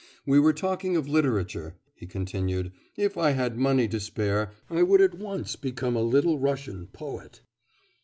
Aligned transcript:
'We 0.25 0.39
were 0.39 0.51
talking 0.53 0.97
of 0.97 1.07
literature,' 1.07 1.75
he 1.93 2.07
continued, 2.07 2.71
'if 2.97 3.19
I 3.19 3.33
had 3.33 3.55
money 3.59 3.87
to 3.89 3.99
spare, 3.99 4.49
I 4.67 4.81
would 4.81 4.99
at 4.99 5.13
once 5.13 5.55
become 5.55 5.95
a 5.95 6.01
Little 6.01 6.39
Russian 6.39 6.87
poet. 6.87 7.41